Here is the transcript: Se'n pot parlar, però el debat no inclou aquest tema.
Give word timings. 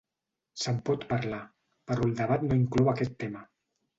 Se'n 0.61 0.79
pot 0.89 1.03
parlar, 1.11 1.41
però 1.91 2.07
el 2.09 2.15
debat 2.21 2.45
no 2.47 2.57
inclou 2.63 2.93
aquest 2.97 3.15
tema. 3.25 3.45